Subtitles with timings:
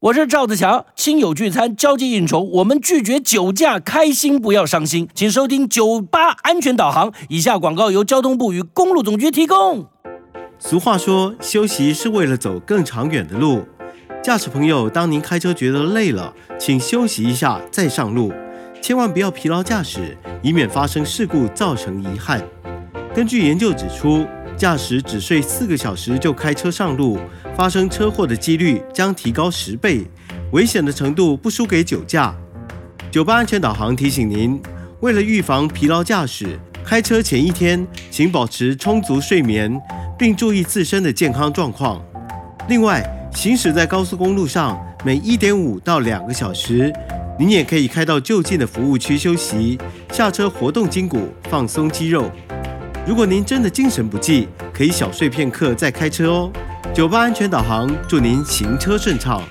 [0.00, 5.08] 我是赵子强，亲友聚餐、交际应酬，我们拒绝酒驾，开心不要伤心。
[5.12, 7.12] 请收听酒吧安全导航。
[7.28, 9.86] 以下广告由交通部与公路总局提供。
[10.56, 13.66] 俗话说，休息是为了走更长远的路。
[14.22, 18.32] 驾驶朋友，当您开车觉得累了，请休息一下再上路，
[18.80, 22.40] 千万不要疲劳驾驶，以免发生事故造成遗憾。
[23.12, 24.24] 根据研究指出，
[24.58, 27.16] 驾驶只睡四个小时就开车上路，
[27.56, 30.04] 发生车祸的几率将提高十倍，
[30.50, 32.34] 危险的程度不输给酒驾。
[33.08, 34.60] 九八安全导航提醒您，
[34.98, 39.80] 为了预防疲劳驾驶，开车前一天请保持充足睡眠，
[40.18, 42.02] 并注意自身的健康状况。
[42.68, 43.00] 另外，
[43.32, 46.92] 行驶在高速公路上，每一点五到两个小时，
[47.38, 49.78] 您也可以开到就近的服务区休息，
[50.10, 52.28] 下车活动筋骨，放松肌肉。
[53.08, 56.52] 如果您真的精神不济，可以小睡片刻再开车哦。
[56.92, 59.42] 酒吧安全导航，祝您行车顺畅。